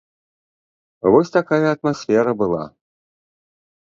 [1.15, 2.63] Вось такая атмасфера была.